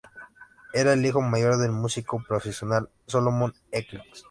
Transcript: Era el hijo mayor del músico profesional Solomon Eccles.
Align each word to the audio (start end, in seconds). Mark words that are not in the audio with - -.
Era 0.73 0.93
el 0.93 1.05
hijo 1.05 1.21
mayor 1.21 1.59
del 1.59 1.71
músico 1.71 2.23
profesional 2.27 2.89
Solomon 3.05 3.53
Eccles. 3.71 4.01